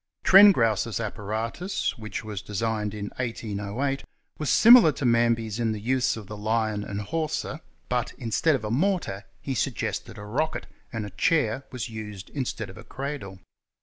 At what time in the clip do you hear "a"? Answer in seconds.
8.65-8.71, 10.17-10.23, 11.05-11.11, 12.79-12.83